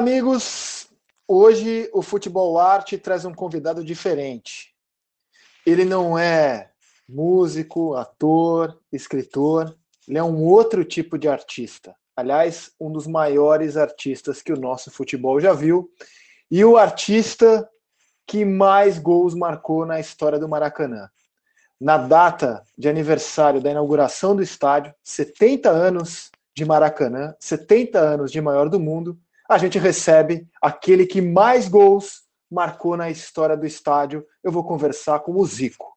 [0.00, 0.88] amigos!
[1.28, 4.74] Hoje o Futebol Arte traz um convidado diferente.
[5.66, 6.70] Ele não é
[7.06, 9.76] músico, ator, escritor,
[10.08, 11.94] ele é um outro tipo de artista.
[12.16, 15.90] Aliás, um dos maiores artistas que o nosso futebol já viu.
[16.50, 17.68] E o artista
[18.26, 21.10] que mais gols marcou na história do Maracanã.
[21.78, 28.40] Na data de aniversário da inauguração do estádio, 70 anos de Maracanã, 70 anos de
[28.40, 34.24] maior do mundo, a gente recebe aquele que mais gols marcou na história do estádio.
[34.44, 35.92] Eu vou conversar com o Zico.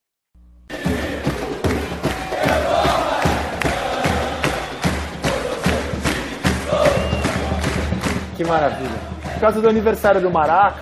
[8.36, 8.90] Que maravilha.
[9.36, 10.82] Por causa do aniversário do Maraca,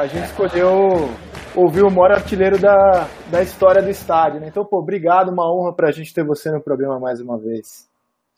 [0.00, 1.08] a gente escolheu
[1.54, 4.40] ouvir o maior artilheiro da, da história do estádio.
[4.40, 4.48] Né?
[4.48, 7.88] Então, pô, obrigado, uma honra para a gente ter você no programa mais uma vez.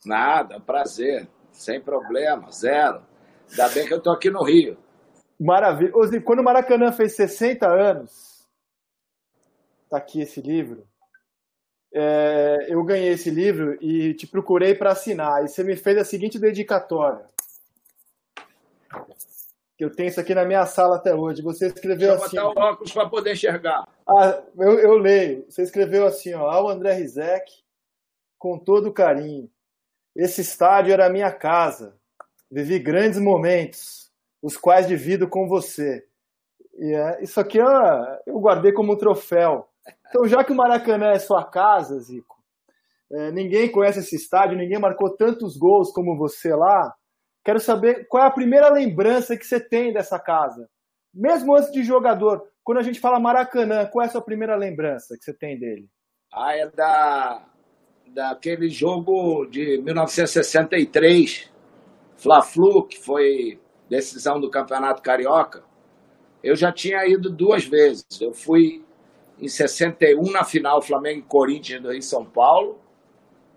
[0.04, 3.13] Nada, prazer, sem problema, zero.
[3.50, 4.76] Ainda bem que eu tô aqui no Rio.
[5.38, 5.92] Maravilha.
[6.22, 8.46] Quando o Maracanã fez 60 anos,
[9.90, 10.86] tá aqui esse livro,
[11.92, 15.44] é, eu ganhei esse livro e te procurei para assinar.
[15.44, 17.24] E você me fez a seguinte dedicatória.
[19.76, 21.42] Que eu tenho isso aqui na minha sala até hoje.
[21.42, 22.36] Você escreveu Deixa assim.
[22.36, 23.88] Eu botar o óculos para poder enxergar.
[24.06, 25.44] Ah, eu, eu leio.
[25.48, 27.52] Você escreveu assim, ó, ao André Rizek,
[28.38, 29.50] com todo carinho.
[30.16, 31.96] Esse estádio era a minha casa.
[32.54, 36.06] Vivi grandes momentos, os quais divido com você.
[36.78, 39.66] E é, isso aqui ó, eu guardei como um troféu.
[40.08, 42.36] Então, já que o Maracanã é sua casa, Zico,
[43.10, 46.94] é, ninguém conhece esse estádio, ninguém marcou tantos gols como você lá.
[47.44, 50.70] Quero saber qual é a primeira lembrança que você tem dessa casa.
[51.12, 55.16] Mesmo antes de jogador, quando a gente fala Maracanã, qual é a sua primeira lembrança
[55.18, 55.88] que você tem dele?
[56.32, 57.44] Ah, é da
[58.06, 61.52] daquele jogo de 1963,
[62.16, 65.64] Fla-Flu, que foi decisão do Campeonato Carioca.
[66.42, 68.04] Eu já tinha ido duas vezes.
[68.20, 68.84] Eu fui
[69.38, 72.78] em 61 na final Flamengo e Corinthians em São Paulo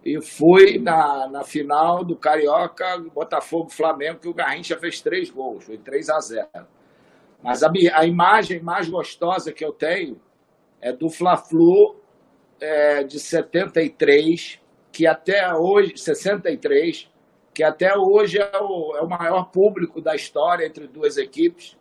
[0.04, 5.78] e fui na, na final do Carioca Botafogo-Flamengo que o Garrincha fez três gols, foi
[5.78, 6.48] 3 a 0.
[7.44, 10.20] Mas a, a imagem mais gostosa que eu tenho
[10.82, 11.96] é do Fla-Flu
[12.60, 14.60] é, de 73,
[14.92, 17.10] que até hoje, 63,
[17.58, 21.76] que até hoje é o, é o maior público da história entre duas equipes.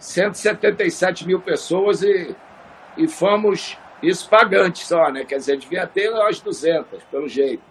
[0.00, 2.34] 177 mil pessoas e,
[2.98, 5.24] e fomos isso pagantes só, né?
[5.24, 7.62] Quer dizer, devia ter umas 200, pelo jeito.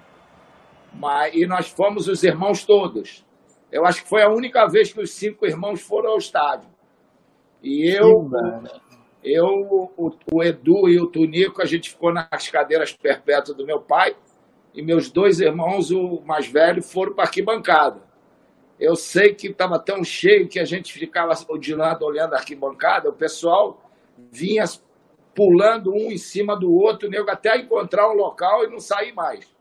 [0.93, 3.25] Mas, e nós fomos os irmãos todos.
[3.69, 6.69] Eu acho que foi a única vez que os cinco irmãos foram ao estádio.
[7.61, 8.31] E eu,
[9.21, 13.81] eu, o, o, Edu e o Tunico, a gente ficou nas cadeiras perpétuas do meu
[13.81, 14.15] pai,
[14.75, 18.01] e meus dois irmãos, o mais velho, foram para a arquibancada.
[18.77, 23.09] Eu sei que estava tão cheio que a gente ficava de lado olhando a arquibancada,
[23.09, 23.89] o pessoal
[24.31, 24.65] vinha
[25.33, 29.53] pulando um em cima do outro, nego, até encontrar um local e não sair mais.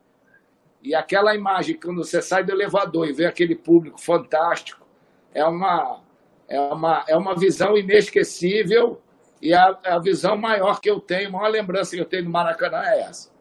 [0.83, 4.85] E aquela imagem, quando você sai do elevador e vê aquele público fantástico,
[5.33, 6.03] é uma,
[6.49, 9.01] é uma, é uma visão inesquecível
[9.41, 12.31] e a, a visão maior que eu tenho, a maior lembrança que eu tenho do
[12.31, 13.34] Maracanã é essa.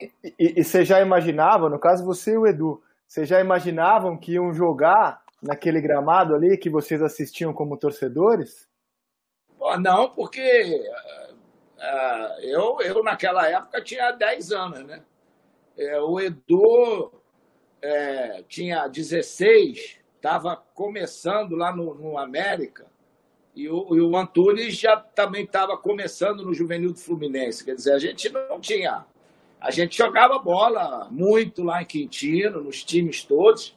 [0.00, 4.32] E, e, você já imaginava, no caso você e o Edu, vocês já imaginavam que
[4.32, 8.68] iam jogar naquele gramado ali que vocês assistiam como torcedores?
[9.80, 10.82] Não, porque
[11.76, 15.02] uh, eu, eu naquela época tinha 10 anos, né?
[15.76, 17.12] É, o Edu
[17.80, 22.86] é, tinha 16, estava começando lá no, no América,
[23.54, 27.64] e o, e o Antunes já também estava começando no Juvenil do Fluminense.
[27.64, 29.04] Quer dizer, a gente não tinha.
[29.60, 33.76] A gente jogava bola muito lá em Quintino, nos times todos,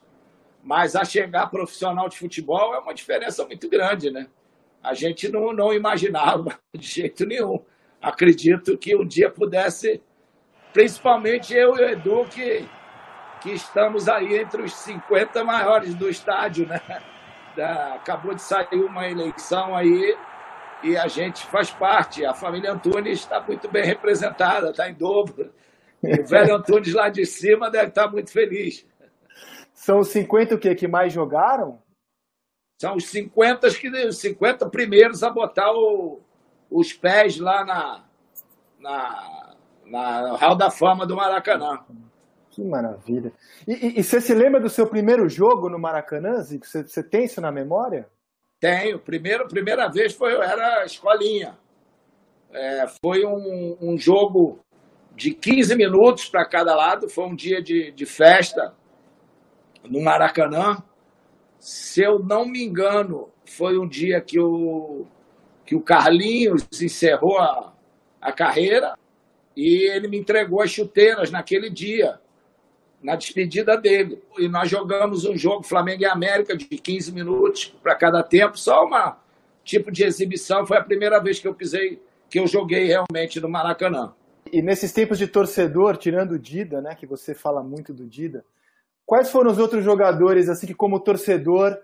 [0.64, 4.28] mas a chegar profissional de futebol é uma diferença muito grande, né?
[4.82, 7.60] A gente não, não imaginava de jeito nenhum.
[8.02, 10.02] Acredito que um dia pudesse,
[10.72, 12.66] principalmente eu e o Edu, que,
[13.42, 16.82] que estamos aí entre os 50 maiores do estádio, né?
[17.56, 20.18] da, acabou de sair uma eleição aí
[20.82, 22.26] e a gente faz parte.
[22.26, 25.54] A família Antunes está muito bem representada, está em dobro.
[26.04, 28.86] O velho Antunes lá de cima deve estar muito feliz.
[29.74, 30.76] São os 50 o quê?
[30.76, 31.82] Que mais jogaram?
[32.80, 36.20] São os 50, que, os 50 primeiros a botar o,
[36.70, 38.04] os pés lá na,
[38.80, 39.56] na,
[39.86, 41.80] na Hall da Fama do Maracanã.
[42.50, 43.32] Que maravilha.
[43.68, 46.68] E, e, e, você se lembra do seu primeiro jogo no Maracanã, Zico?
[46.68, 48.08] Você, você tem isso na memória?
[48.60, 49.00] Tenho.
[49.00, 51.58] Primeiro, primeira vez foi, era escolinha.
[52.52, 54.60] É, foi um, um, jogo
[55.16, 57.10] de 15 minutos para cada lado.
[57.10, 58.74] Foi um dia de, de festa
[59.84, 60.84] no Maracanã.
[61.60, 65.06] Se eu não me engano, foi um dia que o,
[65.66, 67.74] que o Carlinhos encerrou a,
[68.22, 68.98] a carreira
[69.56, 72.20] e ele me entregou as chuteiras naquele dia,
[73.02, 74.22] na despedida dele.
[74.38, 78.84] E nós jogamos um jogo Flamengo e América de 15 minutos para cada tempo, só
[78.86, 79.20] uma
[79.64, 80.66] tipo de exibição.
[80.66, 84.14] Foi a primeira vez que eu pisei, que eu joguei realmente no Maracanã.
[84.54, 88.46] E nesses tempos de torcedor, tirando o Dida, né, que você fala muito do Dida,
[89.04, 91.76] quais foram os outros jogadores assim que como torcedor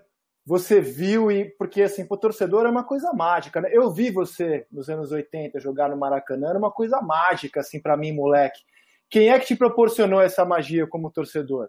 [0.46, 3.70] você viu e porque assim, o torcedor é uma coisa mágica, né?
[3.72, 7.96] Eu vi você nos anos 80 jogar no Maracanã, era uma coisa mágica assim para
[7.96, 8.60] mim, moleque.
[9.08, 11.68] Quem é que te proporcionou essa magia como torcedor?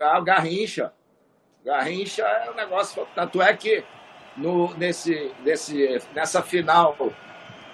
[0.00, 0.94] Ah, o Garrincha.
[1.62, 3.84] Garrincha é um negócio, tanto é que
[4.34, 6.96] no, nesse, nesse, nessa final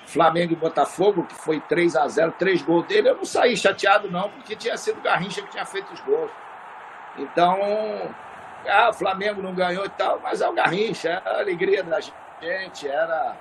[0.06, 4.11] Flamengo e Botafogo, que foi 3 a 0 três gols dele, eu não saí chateado
[4.11, 6.31] não, porque tinha sido o Garrincha que tinha feito os gols.
[7.19, 7.59] Então,
[8.67, 12.01] ah, o Flamengo não ganhou e tal, mas é o Garrincha, era a alegria da
[12.01, 13.37] gente, era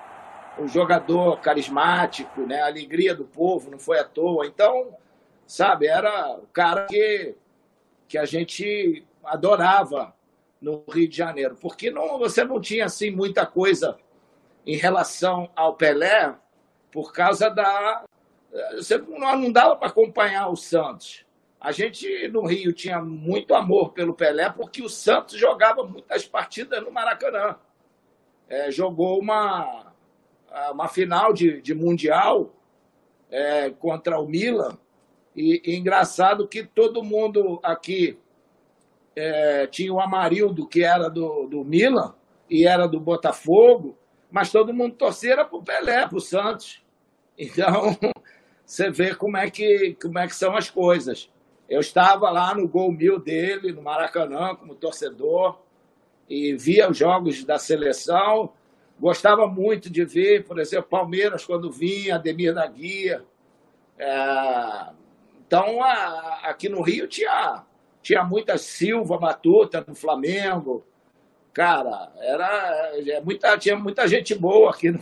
[0.57, 2.61] o jogador carismático, né?
[2.61, 4.45] A alegria do povo, não foi à toa.
[4.45, 4.95] Então,
[5.47, 7.35] sabe, era o cara que,
[8.07, 10.13] que a gente adorava
[10.61, 13.97] no Rio de Janeiro, porque não, você não tinha assim muita coisa
[14.65, 16.33] em relação ao Pelé
[16.93, 18.05] por causa da
[18.75, 21.25] você não, não dava para acompanhar o Santos.
[21.59, 26.83] A gente no Rio tinha muito amor pelo Pelé porque o Santos jogava muitas partidas
[26.83, 27.55] no Maracanã.
[28.47, 29.91] É, jogou uma,
[30.71, 32.53] uma final de, de Mundial
[33.31, 34.77] é, contra o Milan.
[35.35, 38.19] E, e, engraçado que todo mundo aqui
[39.15, 42.13] é, tinha o Amarildo, que era do, do Milan
[42.47, 43.97] e era do Botafogo,
[44.29, 46.82] mas todo mundo torcia para o Pelé, para o Santos.
[47.37, 47.97] Então,
[48.65, 51.29] você vê como é, que, como é que são as coisas.
[51.69, 55.59] Eu estava lá no gol mil dele, no Maracanã, como torcedor,
[56.29, 58.53] e via os jogos da seleção.
[58.99, 63.23] Gostava muito de ver, por exemplo, Palmeiras, quando vinha, Ademir da Guia.
[63.97, 64.89] É...
[65.45, 65.79] Então,
[66.43, 67.63] aqui no Rio tinha,
[68.01, 70.85] tinha muita Silva Matuta no Flamengo.
[71.53, 74.99] Cara, era, é muita, tinha muita gente boa aqui no,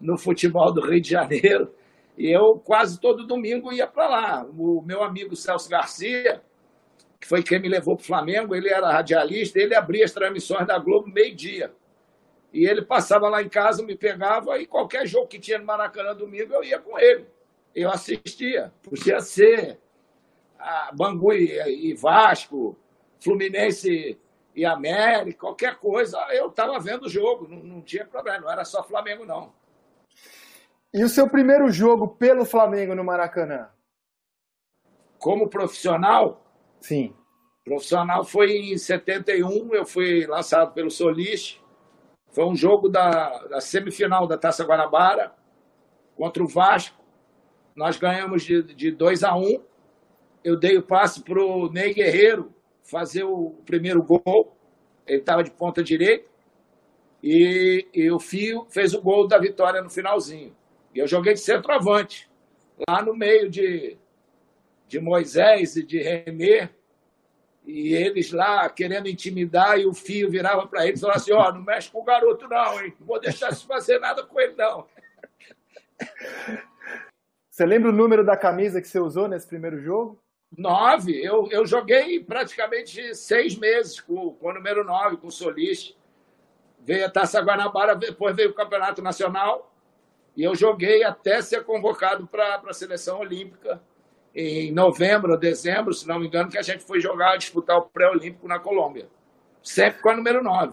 [0.00, 1.74] no futebol do Rio de Janeiro.
[2.16, 4.46] E eu quase todo domingo ia para lá.
[4.56, 6.42] O meu amigo Celso Garcia,
[7.20, 10.66] que foi quem me levou para o Flamengo, ele era radialista, ele abria as transmissões
[10.66, 11.72] da Globo meio-dia.
[12.52, 16.14] E ele passava lá em casa, me pegava, e qualquer jogo que tinha no Maracanã
[16.14, 17.26] domingo, eu ia com ele.
[17.74, 18.72] Eu assistia.
[18.82, 19.78] Podia ser
[20.58, 22.76] a Bangu e, Vasco,
[23.20, 24.18] Fluminense
[24.54, 28.64] e América, qualquer coisa, eu estava vendo o jogo, não, não tinha problema, não era
[28.64, 29.52] só Flamengo, não.
[30.92, 33.68] E o seu primeiro jogo pelo Flamengo no Maracanã?
[35.18, 36.44] Como profissional?
[36.80, 37.14] Sim.
[37.64, 41.60] Profissional foi em 71, eu fui lançado pelo Solis.
[42.32, 45.32] Foi um jogo da, da semifinal da Taça Guanabara
[46.16, 47.00] contra o Vasco.
[47.76, 49.62] Nós ganhamos de, de 2 a 1 um.
[50.42, 52.52] Eu dei o passe para o Ney Guerreiro
[52.82, 54.56] fazer o primeiro gol.
[55.06, 56.28] Ele estava de ponta direita.
[57.22, 60.56] E, e o Fio fez o gol da vitória no finalzinho.
[60.94, 62.28] E eu joguei de centroavante,
[62.88, 63.96] lá no meio de,
[64.88, 66.68] de Moisés e de Renê,
[67.64, 71.48] e eles lá querendo intimidar, e o fio virava para eles e falava assim: Ó,
[71.48, 72.94] oh, não mexe com o garoto, não, hein?
[72.98, 74.86] Não vou deixar de fazer nada com ele, não.
[77.50, 80.18] Você lembra o número da camisa que você usou nesse primeiro jogo?
[80.56, 81.22] Nove.
[81.22, 85.94] Eu, eu joguei praticamente seis meses com, com o número nove, com o Solis.
[86.78, 89.69] Veio a Taça Guanabara, depois veio o Campeonato Nacional.
[90.40, 93.78] E eu joguei até ser convocado para a seleção olímpica
[94.34, 97.82] em novembro ou dezembro, se não me engano, que a gente foi jogar, disputar o
[97.82, 99.06] pré-olímpico na Colômbia.
[99.62, 100.72] Sempre com a número 9.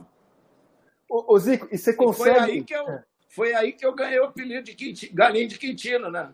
[1.09, 2.29] Ô, ô Zico, e você consegue.
[2.38, 3.03] E foi, aí que eu, é.
[3.27, 6.31] foi aí que eu ganhei o apelido de Quintino, Galinho de Quintino, né?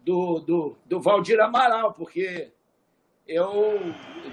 [0.00, 2.50] Do, do, do Valdir Amaral, porque
[3.28, 3.78] eu,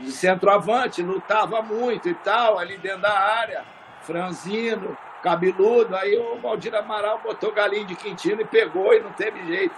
[0.01, 3.63] de centroavante, lutava muito e tal, ali dentro da área,
[4.01, 5.95] franzino cabeludo.
[5.95, 9.73] Aí o Valdir Amaral botou galinho de Quintino e pegou e não teve jeito.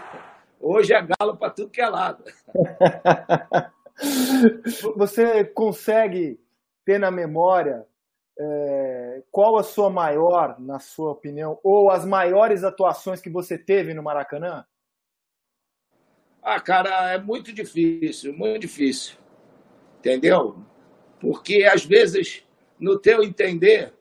[0.59, 2.23] Hoje é galo para tudo que é lado.
[4.97, 6.39] Você consegue
[6.83, 7.85] ter na memória
[8.37, 13.93] é, qual a sua maior, na sua opinião, ou as maiores atuações que você teve
[13.93, 14.65] no Maracanã?
[16.41, 19.17] Ah, cara, é muito difícil, muito difícil.
[19.99, 20.57] Entendeu?
[21.19, 22.45] Porque às vezes,
[22.77, 23.94] no teu entender,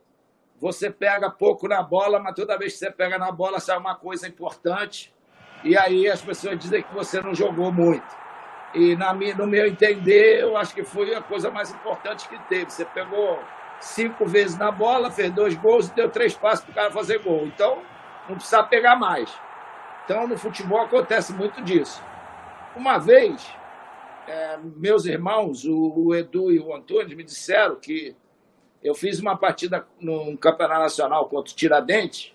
[0.64, 3.94] você pega pouco na bola, mas toda vez que você pega na bola sai uma
[3.94, 5.14] coisa importante.
[5.62, 8.16] E aí as pessoas dizem que você não jogou muito.
[8.73, 12.38] E na minha, no meu entender, eu acho que foi a coisa mais importante que
[12.49, 12.71] teve.
[12.71, 13.38] Você pegou
[13.78, 17.18] cinco vezes na bola, fez dois gols e deu três passos para o cara fazer
[17.18, 17.44] gol.
[17.44, 17.83] Então,
[18.26, 19.30] não precisa pegar mais.
[20.06, 22.02] Então, no futebol acontece muito disso.
[22.75, 23.54] Uma vez,
[24.26, 28.16] é, meus irmãos, o, o, Edu e o Antônio, me disseram que
[28.85, 32.35] eu fiz uma partida no Campeonato Nacional contra o Tiradentes,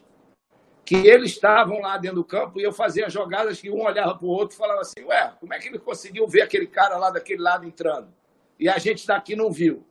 [0.83, 4.25] que eles estavam lá dentro do campo e eu fazia jogadas que um olhava para
[4.25, 7.11] o outro e falava assim: Ué, como é que ele conseguiu ver aquele cara lá
[7.11, 8.11] daquele lado entrando?
[8.59, 9.85] E a gente daqui não viu.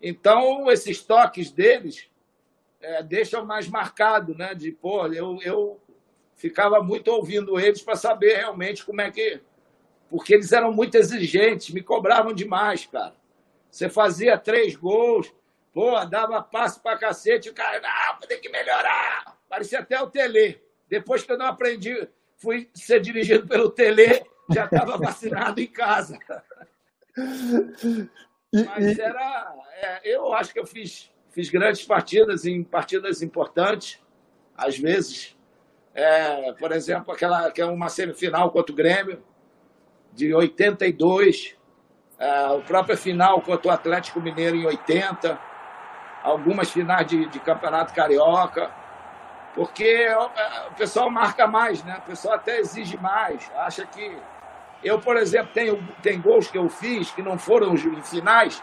[0.00, 2.08] Então, esses toques deles
[2.80, 4.54] é, deixam mais marcado, né?
[4.54, 5.78] De, pô, eu, eu
[6.34, 9.42] ficava muito ouvindo eles para saber realmente como é que.
[10.08, 13.14] Porque eles eram muito exigentes, me cobravam demais, cara.
[13.70, 15.30] Você fazia três gols,
[15.76, 19.36] pô, dava passo para cacete, o cara, não, tem que melhorar.
[19.46, 20.58] Parecia até o Tele.
[20.88, 26.18] Depois que eu não aprendi, fui ser dirigido pelo Tele, já estava vacinado em casa.
[28.50, 29.54] Mas era.
[29.74, 34.00] É, eu acho que eu fiz, fiz grandes partidas, em partidas importantes,
[34.56, 35.36] às vezes.
[35.92, 39.22] É, por exemplo, aquela que é uma semifinal contra o Grêmio,
[40.10, 41.54] de 82.
[42.18, 45.55] É, o próprio final contra o Atlético Mineiro em 80.
[46.26, 48.70] Algumas finais de, de campeonato carioca.
[49.54, 50.06] Porque
[50.70, 51.98] o pessoal marca mais, né?
[51.98, 53.50] O pessoal até exige mais.
[53.56, 54.18] Acha que
[54.82, 58.62] eu, por exemplo, tenho tem gols que eu fiz que não foram em finais,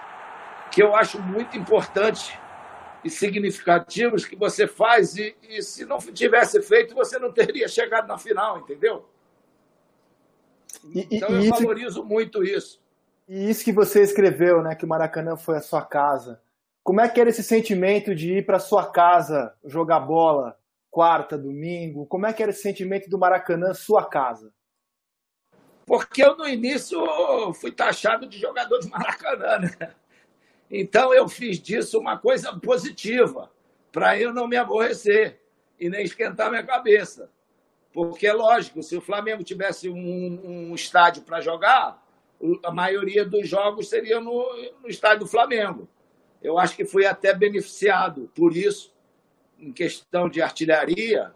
[0.70, 2.38] que eu acho muito importantes
[3.04, 8.08] e significativos que você faz e, e, se não tivesse feito, você não teria chegado
[8.08, 9.06] na final, entendeu?
[10.94, 12.82] então e, eu isso, valorizo muito isso.
[13.28, 16.42] E isso que você escreveu, né, que o Maracanã foi a sua casa.
[16.84, 20.58] Como é que era esse sentimento de ir para sua casa jogar bola
[20.92, 22.06] quarta, domingo?
[22.06, 24.54] Como é que era esse sentimento do Maracanã, sua casa?
[25.86, 27.00] porque eu no início
[27.54, 29.94] fui taxado de jogador de Maracanã, né?
[30.70, 33.52] Então eu fiz disso uma coisa positiva,
[33.92, 35.42] para eu não me aborrecer
[35.80, 37.30] e nem esquentar minha cabeça.
[37.92, 42.04] Porque é lógico, se o Flamengo tivesse um, um estádio para jogar,
[42.64, 44.48] a maioria dos jogos seria no,
[44.82, 45.88] no estádio do Flamengo.
[46.44, 48.94] Eu acho que fui até beneficiado por isso,
[49.58, 51.34] em questão de artilharia,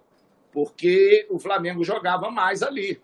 [0.52, 3.02] porque o Flamengo jogava mais ali.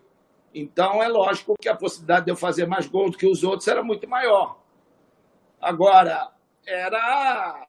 [0.54, 3.66] Então, é lógico que a possibilidade de eu fazer mais gols do que os outros
[3.66, 4.58] era muito maior.
[5.60, 6.30] Agora,
[6.66, 7.66] era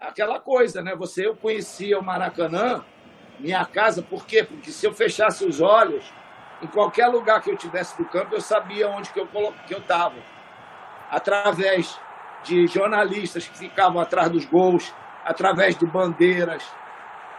[0.00, 0.96] aquela coisa, né?
[0.96, 2.82] Você, eu conhecia o Maracanã,
[3.38, 4.42] minha casa, por quê?
[4.42, 6.10] Porque se eu fechasse os olhos,
[6.62, 10.16] em qualquer lugar que eu tivesse do campo, eu sabia onde que eu estava.
[11.10, 12.00] Através
[12.44, 14.92] de jornalistas que ficavam atrás dos gols,
[15.24, 16.62] através de bandeiras.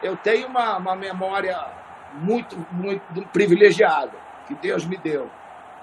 [0.03, 1.57] Eu tenho uma, uma memória
[2.13, 3.01] muito, muito
[3.31, 4.13] privilegiada
[4.47, 5.29] que Deus me deu.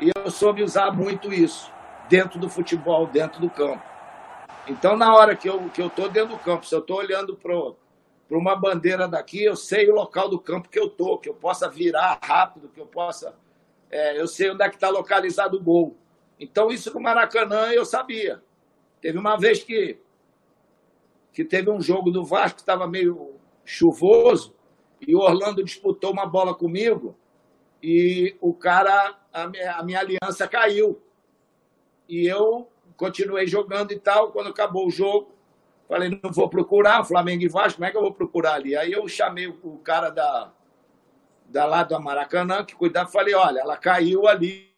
[0.01, 1.71] E eu soube usar muito isso
[2.09, 3.83] dentro do futebol, dentro do campo.
[4.67, 7.37] Então, na hora que eu que eu estou dentro do campo, se eu estou olhando
[7.37, 11.35] para uma bandeira daqui, eu sei o local do campo que eu estou, que eu
[11.35, 13.35] possa virar rápido, que eu possa.
[13.91, 15.97] É, eu sei onde é que está localizado o gol.
[16.41, 18.43] Então, isso no Maracanã eu sabia.
[19.05, 19.99] Teve uma vez que,
[21.31, 24.55] que teve um jogo do Vasco que estava meio chuvoso
[24.99, 27.15] e o Orlando disputou uma bola comigo
[27.83, 31.03] e o cara, a minha, a minha aliança caiu.
[32.09, 34.33] E eu continuei jogando e tal.
[34.33, 35.35] Quando acabou o jogo,
[35.87, 38.75] falei, não vou procurar, Flamengo e Vasco, como é que eu vou procurar ali?
[38.75, 40.51] Aí eu chamei o cara da,
[41.45, 44.74] da lá do Maracanã, que cuidava, falei, olha, ela caiu ali,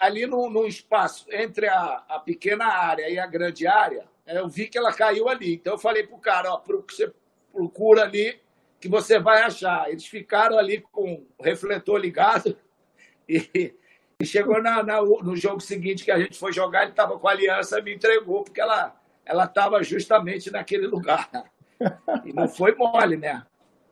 [0.00, 4.68] ali no, no espaço entre a, a pequena área e a grande área, eu vi
[4.68, 5.54] que ela caiu ali.
[5.54, 7.12] Então eu falei pro cara, ó, você
[7.52, 8.40] procura ali
[8.80, 9.88] que você vai achar.
[9.90, 12.56] Eles ficaram ali com o refletor ligado
[13.28, 13.74] e,
[14.20, 17.28] e chegou na, na, no jogo seguinte que a gente foi jogar, ele estava com
[17.28, 21.28] a aliança e me entregou, porque ela ela estava justamente naquele lugar.
[22.26, 23.42] E não foi mole, né?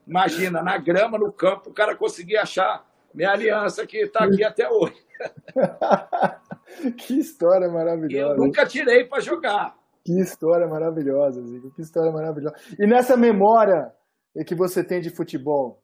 [0.06, 4.68] Imagina, na grama, no campo, o cara conseguia achar minha aliança que está aqui até
[4.68, 4.96] hoje.
[6.98, 8.34] que história maravilhosa.
[8.34, 9.76] Eu nunca tirei para jogar.
[10.04, 11.70] Que história maravilhosa, Zico.
[11.74, 12.54] Que história maravilhosa.
[12.78, 13.92] E nessa memória
[14.46, 15.82] que você tem de futebol,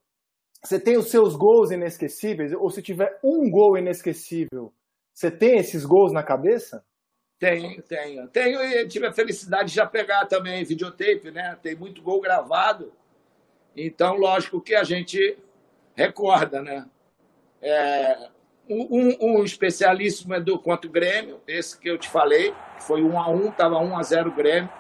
[0.63, 2.53] você tem os seus gols inesquecíveis?
[2.53, 4.73] Ou se tiver um gol inesquecível,
[5.13, 6.83] você tem esses gols na cabeça?
[7.39, 8.29] Tenho, tenho.
[8.29, 11.59] Tenho e tive a felicidade de já pegar também videotape, né?
[11.63, 12.93] Tem muito gol gravado.
[13.77, 15.37] Então, lógico que a gente
[15.95, 16.87] recorda, né?
[17.67, 18.29] É,
[18.69, 23.19] um, um, especialíssimo é do contra o Grêmio, esse que eu te falei, foi 1
[23.19, 24.71] a 1 estava 1 a 0 o Grêmio.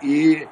[0.00, 0.46] E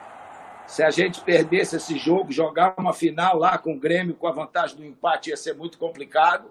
[0.66, 4.32] se a gente perdesse esse jogo, jogar uma final lá com o Grêmio com a
[4.32, 6.50] vantagem do empate ia ser muito complicado.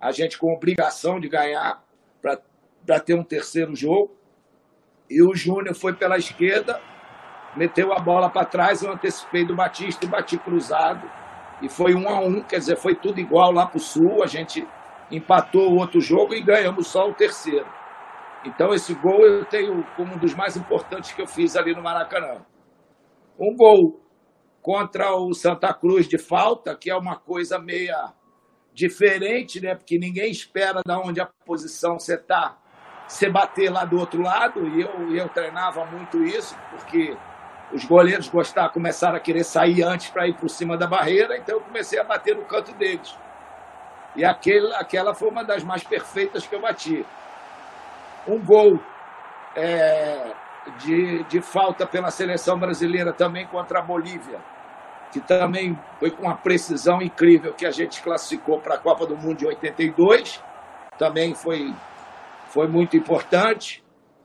[0.00, 1.84] A gente com obrigação de ganhar
[2.22, 4.16] para ter um terceiro jogo.
[5.10, 6.80] E o Júnior foi pela esquerda,
[7.54, 11.10] meteu a bola para trás, eu antecipei do Batista e bati cruzado.
[11.64, 14.22] E foi um a um, quer dizer, foi tudo igual lá para o Sul.
[14.22, 14.68] A gente
[15.10, 17.66] empatou o outro jogo e ganhamos só o terceiro.
[18.44, 21.82] Então esse gol eu tenho como um dos mais importantes que eu fiz ali no
[21.82, 22.44] Maracanã.
[23.40, 23.98] Um gol
[24.60, 28.12] contra o Santa Cruz de falta, que é uma coisa meia
[28.74, 29.74] diferente, né?
[29.74, 32.58] Porque ninguém espera da onde a posição você está,
[33.08, 34.66] você bater lá do outro lado.
[34.68, 37.16] E eu, eu treinava muito isso, porque
[37.72, 41.56] os goleiros gostaram, começaram a querer sair antes para ir por cima da barreira, então
[41.56, 43.16] eu comecei a bater no canto deles.
[44.16, 47.04] E aquele, aquela foi uma das mais perfeitas que eu bati.
[48.28, 48.78] Um gol
[49.56, 50.32] é,
[50.78, 54.40] de, de falta pela seleção brasileira também contra a Bolívia,
[55.12, 59.16] que também foi com uma precisão incrível que a gente classificou para a Copa do
[59.16, 60.42] Mundo de 82.
[60.96, 61.74] Também foi,
[62.48, 63.84] foi muito importante.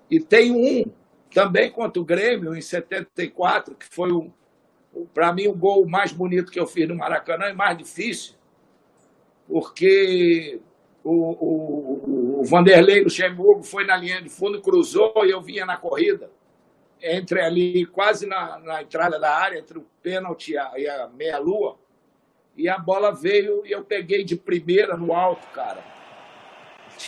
[0.10, 0.84] E tem um
[1.34, 4.32] também contra o Grêmio, em 74, que foi,
[5.14, 8.36] para mim, o gol mais bonito que eu fiz no Maracanã e mais difícil,
[9.48, 10.60] porque
[11.04, 15.78] o, o, o Vanderlei Luxemburgo foi na linha de fundo, cruzou e eu vinha na
[15.78, 16.32] corrida,
[17.02, 21.08] entre ali, quase na, na entrada da área, entre o pênalti e a, e a
[21.08, 21.78] meia-lua,
[22.58, 25.82] e a bola veio e eu peguei de primeira no alto, cara.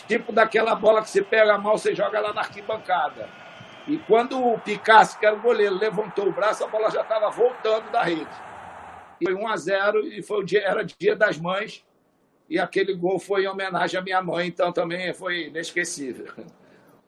[0.08, 3.28] Tipo daquela bola que você pega mão, você joga lá na arquibancada.
[3.86, 7.30] E quando o Picasso, que era o goleiro, levantou o braço, a bola já estava
[7.30, 8.30] voltando da rede.
[9.20, 11.84] E foi 1 a 0 e foi o dia, era dia das mães.
[12.48, 16.26] E aquele gol foi em homenagem à minha mãe, então também foi inesquecível.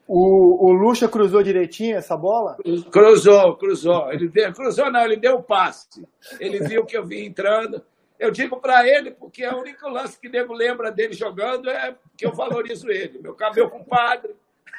[0.06, 2.56] O, o Lucha cruzou direitinho essa bola?
[2.90, 4.12] Cruzou, cruzou.
[4.12, 6.06] Ele deu, cruzou não, ele deu o passe.
[6.38, 7.82] Ele viu que eu vim entrando.
[8.18, 11.96] Eu digo para ele, porque é o único lance que nego lembra dele jogando é
[12.16, 13.18] que eu valorizo ele.
[13.18, 14.34] Meu cabelo compadre.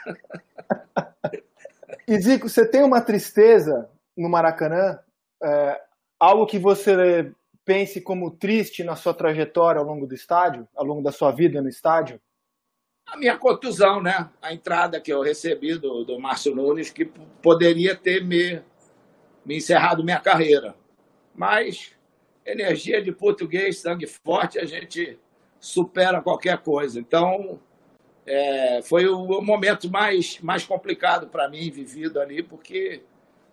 [2.08, 5.00] E Zico, você tem uma tristeza no Maracanã?
[5.44, 5.82] É,
[6.20, 7.32] algo que você
[7.64, 11.62] pense como triste na sua trajetória ao longo do estádio, ao longo da sua vida
[11.62, 12.22] no estádio?
[13.08, 14.30] A minha contusão, né?
[14.42, 17.06] A entrada que eu recebi do, do Márcio Nunes, que
[17.42, 18.62] poderia ter me,
[19.44, 20.76] me encerrado minha carreira.
[21.34, 21.92] Mas
[22.46, 25.20] energia de português, sangue forte, a gente
[25.60, 27.00] supera qualquer coisa.
[27.00, 27.60] Então,
[28.26, 33.04] é, foi o momento mais, mais complicado para mim, vivido ali, porque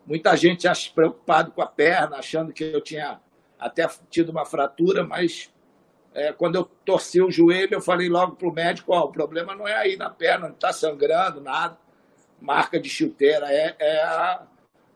[0.06, 3.20] muita gente acha preocupado com a perna, achando que eu tinha
[3.58, 5.52] até tido uma fratura, mas
[6.14, 9.54] é, quando eu torci o joelho, eu falei logo para o médico: oh, o problema
[9.54, 11.78] não é aí na perna, não está sangrando, nada,
[12.40, 14.42] marca de chuteira, é, é a,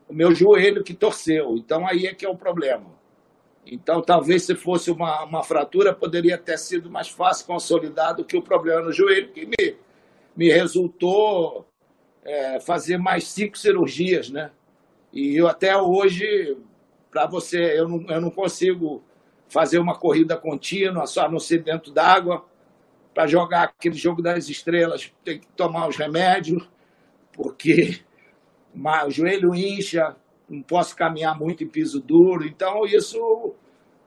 [0.07, 1.55] o meu joelho que torceu.
[1.55, 2.96] Então aí é que é o problema.
[3.69, 8.37] Então, talvez se fosse uma, uma fratura, poderia ter sido mais fácil consolidar do que
[8.37, 9.75] o problema no joelho, que me,
[10.35, 11.67] me resultou
[12.23, 14.51] é, fazer mais cinco cirurgias, né?
[15.11, 16.57] E eu até hoje,
[17.11, 19.03] para você, eu não, eu não consigo
[19.49, 22.45] fazer uma corrida contínua, só não ser dentro d'água.
[23.13, 26.69] Para jogar aquele jogo das estrelas, tem que tomar os remédios,
[27.33, 27.99] porque
[29.05, 30.15] o joelho incha,
[30.49, 32.45] não posso caminhar muito em piso duro.
[32.45, 33.53] Então, isso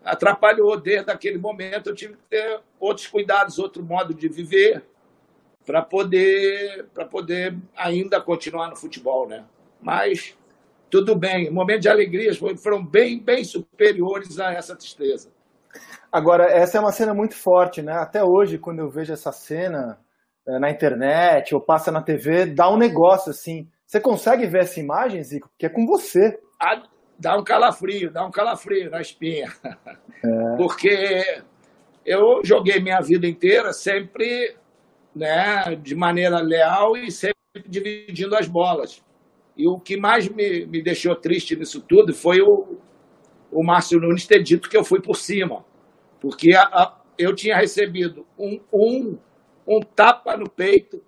[0.04, 1.90] atrapalhou desde aquele momento.
[1.90, 4.84] Eu tive que ter outros cuidados, outro modo de viver
[5.66, 9.44] para poder, poder ainda continuar no futebol, né?
[9.80, 10.36] Mas
[10.90, 15.30] tudo bem, momentos de alegria foram bem, bem superiores a essa tristeza.
[16.10, 17.92] Agora, essa é uma cena muito forte, né?
[17.92, 20.00] Até hoje, quando eu vejo essa cena
[20.46, 23.68] eh, na internet ou passa na TV, dá um negócio assim.
[23.90, 25.50] Você consegue ver essa imagem, Zico?
[25.58, 26.38] Que é com você.
[26.60, 26.80] Ah,
[27.18, 29.52] dá um calafrio, dá um calafrio na espinha.
[30.22, 30.56] É.
[30.58, 31.42] Porque
[32.06, 34.54] eu joguei minha vida inteira sempre
[35.12, 37.34] né, de maneira leal e sempre
[37.66, 39.02] dividindo as bolas.
[39.56, 42.78] E o que mais me, me deixou triste nisso tudo foi o,
[43.50, 45.64] o Márcio Nunes ter dito que eu fui por cima.
[46.20, 49.18] Porque a, a, eu tinha recebido um, um,
[49.66, 51.02] um tapa no peito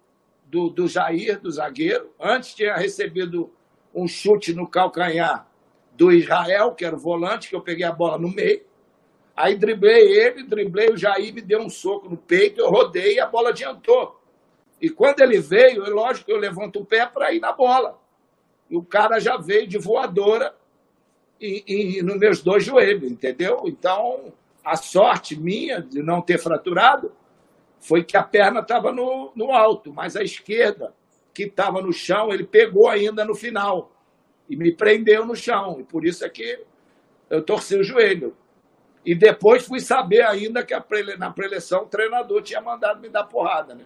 [0.52, 2.10] do, do Jair, do zagueiro.
[2.20, 3.50] Antes tinha recebido
[3.94, 5.48] um chute no calcanhar
[5.96, 8.60] do Israel, que era o volante, que eu peguei a bola no meio.
[9.34, 13.20] Aí driblei ele, driblei o Jair, me deu um soco no peito, eu rodei e
[13.20, 14.20] a bola adiantou.
[14.78, 17.98] E quando ele veio, eu, lógico que eu levanto o pé para ir na bola.
[18.68, 20.54] E o cara já veio de voadora
[21.40, 21.64] e,
[21.96, 23.62] e, nos meus dois joelhos, entendeu?
[23.64, 27.10] Então, a sorte minha de não ter fraturado
[27.82, 30.94] foi que a perna estava no, no alto, mas a esquerda,
[31.34, 33.90] que estava no chão, ele pegou ainda no final
[34.48, 35.80] e me prendeu no chão.
[35.80, 36.64] E por isso é que
[37.28, 38.36] eu torci o joelho.
[39.04, 41.16] E depois fui saber ainda que prele...
[41.16, 43.84] na preleção o treinador tinha mandado me dar porrada, né?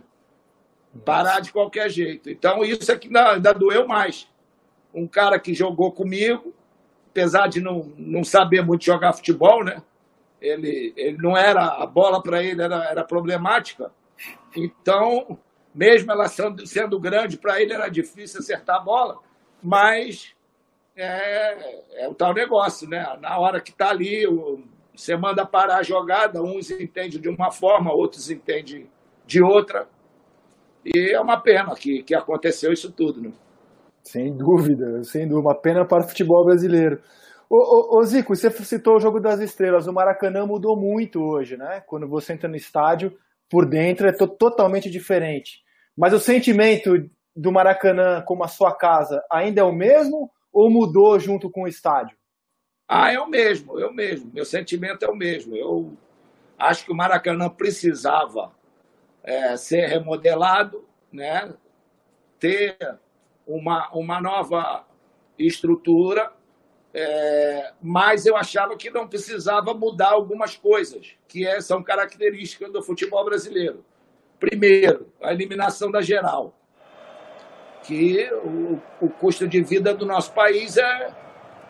[1.05, 2.29] Parar de qualquer jeito.
[2.29, 4.29] Então, isso é que ainda, ainda doeu mais.
[4.93, 6.55] Um cara que jogou comigo,
[7.11, 9.83] apesar de não, não saber muito jogar futebol, né?
[10.41, 13.91] Ele, ele não era, a bola para ele era, era problemática.
[14.55, 15.39] Então,
[15.75, 19.19] mesmo ela sendo, sendo grande, para ele era difícil acertar a bola,
[19.63, 20.35] mas
[20.97, 23.05] é, é o tal negócio, né?
[23.21, 24.25] Na hora que está ali,
[24.95, 28.89] você manda parar a jogada, uns entendem de uma forma, outros entendem
[29.27, 29.87] de outra.
[30.85, 33.33] E é uma pena que, que aconteceu isso tudo, né?
[34.03, 35.49] Sem dúvida, sem dúvida.
[35.49, 37.03] Uma pena para o futebol brasileiro.
[37.49, 39.87] Ô, ô, ô, Zico, você citou o jogo das estrelas.
[39.87, 41.83] O Maracanã mudou muito hoje, né?
[41.87, 43.17] Quando você entra no estádio,
[43.49, 45.63] por dentro é totalmente diferente.
[45.97, 51.19] Mas o sentimento do Maracanã como a sua casa ainda é o mesmo ou mudou
[51.21, 52.17] junto com o estádio?
[52.89, 54.31] Ah, é o mesmo, é o mesmo.
[54.33, 55.55] Meu sentimento é o mesmo.
[55.55, 55.93] Eu
[56.59, 58.53] acho que o Maracanã precisava
[59.23, 61.53] é, ser remodelado, né?
[62.39, 62.77] ter
[63.47, 64.85] uma, uma nova
[65.39, 66.33] estrutura,
[66.99, 72.83] é, mas eu achava que não precisava mudar algumas coisas que é, são características do
[72.83, 73.85] futebol brasileiro.
[74.41, 76.55] Primeiro, a eliminação da geral,
[77.83, 81.15] que o, o custo de vida do nosso país é,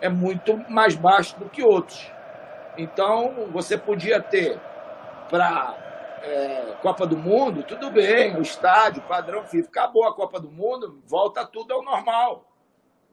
[0.01, 2.09] é muito mais baixo do que outros.
[2.79, 4.61] Então, você podia ter
[5.29, 10.53] para é, Copa do Mundo, tudo bem, o estádio, padrão FIFA, acabou a Copa do
[10.53, 12.49] Mundo, volta tudo ao normal.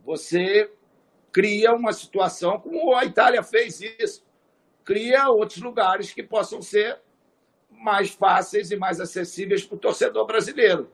[0.06, 0.72] Você
[1.34, 4.24] cria uma situação como a Itália fez isso,
[4.86, 7.02] cria outros lugares que possam ser
[7.72, 10.92] mais fáceis e mais acessíveis para o torcedor brasileiro.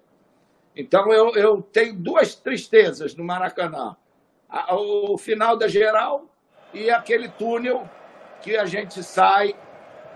[0.76, 3.98] Então eu, eu tenho duas tristezas no Maracanã:
[4.72, 6.34] o final da geral
[6.74, 7.88] e aquele túnel
[8.42, 9.54] que a gente sai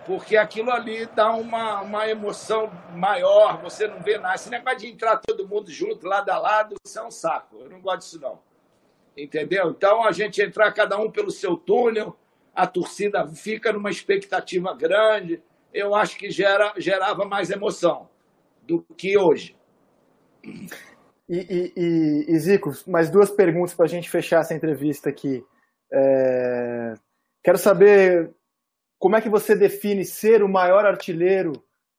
[0.06, 4.36] porque aquilo ali dá uma, uma emoção maior, você não vê nada.
[4.36, 7.58] Esse negócio de entrar todo mundo junto, lado a lado, isso é um saco.
[7.60, 8.40] Eu não gosto disso, não.
[9.16, 9.70] Entendeu?
[9.70, 12.18] Então, a gente entrar cada um pelo seu túnel,
[12.54, 15.42] a torcida fica numa expectativa grande,
[15.74, 18.10] eu acho que gera, gerava mais emoção
[18.62, 19.56] do que hoje.
[21.30, 25.44] E, e, e, Zico, mais duas perguntas para a gente fechar essa entrevista aqui.
[25.92, 26.94] É...
[27.44, 28.32] Quero saber
[29.00, 31.54] como é que você define ser o maior artilheiro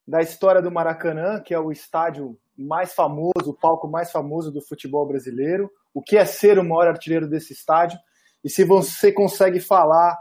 [0.06, 4.60] da história do Maracanã, que é o estádio mais famoso, o palco mais famoso do
[4.60, 5.70] futebol brasileiro?
[5.92, 7.98] O que é ser o maior artilheiro desse estádio?
[8.42, 10.16] E se você consegue falar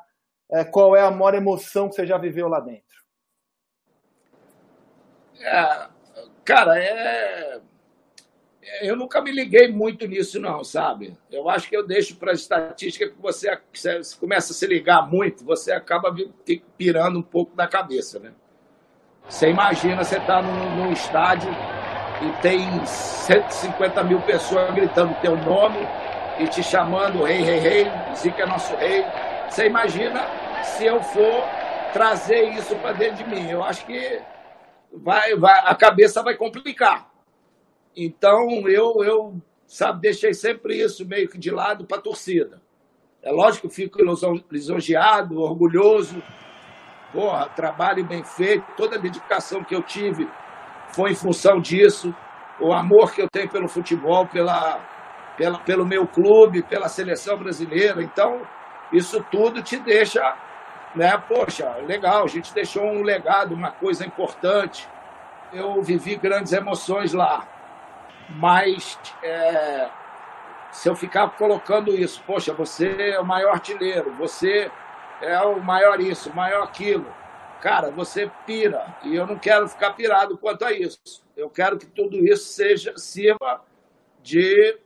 [0.51, 2.83] é, qual é a maior emoção que você já viveu lá dentro?
[5.39, 5.87] É,
[6.43, 7.61] cara, é
[8.81, 11.17] eu nunca me liguei muito nisso, não, sabe?
[11.31, 15.09] Eu acho que eu deixo para a estatística que você, você, começa a se ligar
[15.09, 16.15] muito, você acaba
[16.77, 18.33] pirando um pouco da cabeça, né?
[19.27, 21.49] Você imagina, você está num, num, estádio
[22.23, 25.79] e tem 150 mil pessoas gritando teu nome
[26.39, 29.03] e te chamando rei, rei, rei, Zica é nosso rei.
[29.49, 30.25] Você imagina
[30.63, 31.43] se eu for
[31.91, 33.49] trazer isso para dentro de mim.
[33.49, 34.21] Eu acho que
[34.93, 37.09] vai, vai, a cabeça vai complicar.
[37.95, 39.35] Então, eu, eu
[39.67, 42.61] sabe, deixei sempre isso meio que de lado para a torcida.
[43.21, 43.99] É lógico que fico
[44.49, 46.23] lisonjeado, orgulhoso.
[47.11, 50.27] Porra, trabalho bem feito, toda a dedicação que eu tive
[50.93, 52.13] foi em função disso.
[52.59, 54.79] O amor que eu tenho pelo futebol, pela,
[55.37, 58.01] pela, pelo meu clube, pela seleção brasileira.
[58.01, 58.41] Então,
[58.91, 60.21] isso tudo te deixa,
[60.95, 61.17] né?
[61.27, 64.87] Poxa, legal, a gente deixou um legado, uma coisa importante.
[65.51, 67.47] Eu vivi grandes emoções lá
[68.29, 69.89] mas é,
[70.71, 74.71] se eu ficar colocando isso, poxa, você é o maior artilheiro, você
[75.21, 77.05] é o maior isso, o maior aquilo,
[77.63, 78.97] cara, você pira.
[79.03, 80.99] E eu não quero ficar pirado quanto a isso.
[81.33, 83.63] Eu quero que tudo isso seja sirva
[84.21, 84.77] de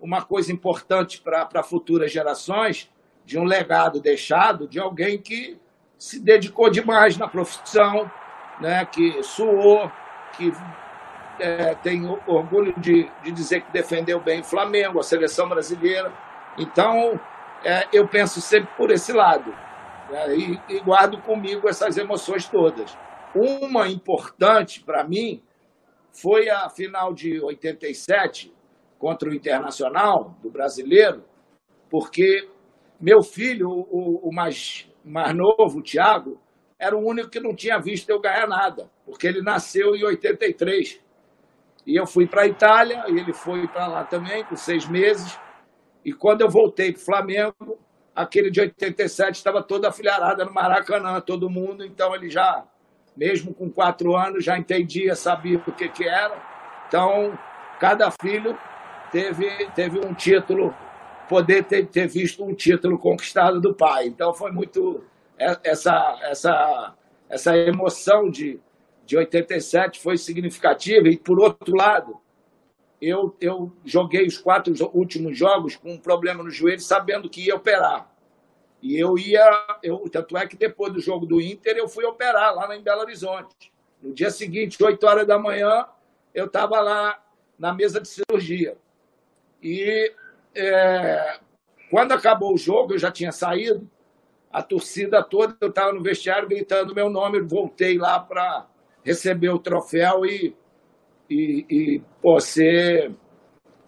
[0.00, 2.90] uma coisa importante para futuras gerações,
[3.26, 5.60] de um legado deixado de alguém que
[5.98, 8.10] se dedicou demais na profissão,
[8.58, 9.92] né, que suou,
[10.32, 10.50] que
[11.38, 16.10] é, tem orgulho de, de dizer que defendeu bem o Flamengo, a seleção brasileira.
[16.56, 17.20] Então,
[17.62, 19.54] é, eu penso sempre por esse lado.
[20.14, 20.36] Né?
[20.36, 22.96] E, e, guardo comigo essas emoções todas.
[23.34, 25.42] Uma importante para mim
[26.12, 28.54] foi a final de 87
[28.96, 31.24] contra o Internacional do brasileiro,
[31.90, 32.48] porque
[33.00, 36.40] meu filho, o, o mais, mais novo, o Thiago,
[36.78, 41.00] era o único que não tinha visto eu ganhar nada, porque ele nasceu em 83.
[41.84, 45.38] E eu fui para a Itália, e ele foi para lá também, por seis meses.
[46.04, 47.78] E quando eu voltei para o Flamengo,
[48.14, 51.84] aquele de 87 estava toda afilharada no Maracanã, todo mundo.
[51.84, 52.64] Então ele já,
[53.16, 56.34] mesmo com quatro anos, já entendia, sabia o que, que era.
[56.86, 57.36] Então,
[57.80, 58.56] cada filho
[59.10, 60.74] teve, teve um título,
[61.28, 64.06] poder ter, ter visto um título conquistado do pai.
[64.06, 65.02] Então, foi muito
[65.38, 66.94] é, essa, essa,
[67.28, 68.60] essa emoção de,
[69.04, 71.08] de 87 foi significativa.
[71.08, 72.20] E, por outro lado,
[73.08, 77.56] eu, eu joguei os quatro últimos jogos com um problema no joelho, sabendo que ia
[77.56, 78.10] operar.
[78.82, 82.54] E eu ia, eu, tanto é que depois do jogo do Inter, eu fui operar
[82.54, 83.72] lá em Belo Horizonte.
[84.02, 85.86] No dia seguinte, 8 horas da manhã,
[86.34, 87.22] eu estava lá
[87.58, 88.76] na mesa de cirurgia.
[89.62, 90.12] E
[90.54, 91.38] é,
[91.90, 93.88] quando acabou o jogo, eu já tinha saído,
[94.52, 98.66] a torcida toda, eu estava no vestiário gritando meu nome, voltei lá para
[99.02, 100.54] receber o troféu e,
[101.28, 102.02] e, e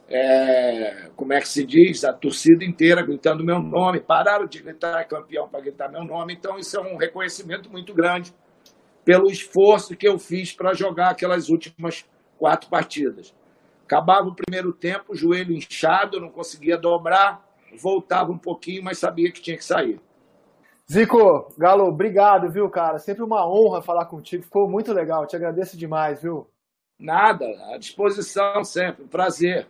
[0.09, 5.05] é, como é que se diz, a torcida inteira gritando meu nome, pararam de gritar
[5.05, 8.33] campeão para gritar meu nome, então isso é um reconhecimento muito grande
[9.05, 12.05] pelo esforço que eu fiz para jogar aquelas últimas
[12.39, 13.35] quatro partidas.
[13.85, 17.45] Acabava o primeiro tempo, joelho inchado, não conseguia dobrar,
[17.81, 20.01] voltava um pouquinho, mas sabia que tinha que sair.
[20.91, 22.99] Zico, Galo, obrigado, viu, cara?
[22.99, 24.45] Sempre uma honra falar contigo.
[24.45, 25.27] Ficou muito legal.
[25.27, 26.49] Te agradeço demais, viu?
[26.99, 29.05] Nada, à disposição sempre.
[29.05, 29.67] Prazer.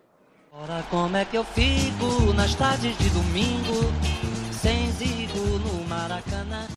[0.52, 3.92] Ora, como é que eu fico nas tardes de domingo,
[4.52, 6.75] sem Zico no Maracanã?